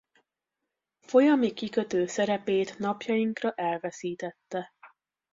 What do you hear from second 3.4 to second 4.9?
elveszítette.